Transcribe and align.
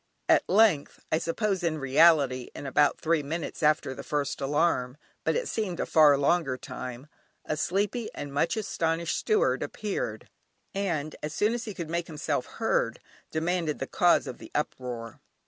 At 0.27 0.49
length 0.49 1.01
(I 1.11 1.19
suppose, 1.19 1.61
in 1.61 1.77
reality, 1.77 2.49
in 2.55 2.65
about 2.65 2.99
three 2.99 3.21
minutes 3.21 3.61
after 3.61 3.93
the 3.93 4.01
first 4.01 4.41
alarm, 4.41 4.97
but 5.23 5.35
it 5.35 5.47
seemed 5.47 5.79
a 5.79 5.85
far 5.85 6.17
longer 6.17 6.57
time) 6.57 7.05
a 7.45 7.55
sleepy 7.55 8.09
and 8.15 8.33
much 8.33 8.57
astonished 8.57 9.15
steward 9.15 9.61
appeared, 9.61 10.27
and 10.73 11.15
as 11.21 11.35
soon 11.35 11.53
as 11.53 11.65
he 11.65 11.75
could 11.75 11.91
make 11.91 12.07
himself 12.07 12.47
heard, 12.47 12.99
demanded 13.29 13.77
the 13.77 13.85
cause 13.85 14.25
of 14.25 14.39
the 14.39 14.49
uproar. 14.55 15.19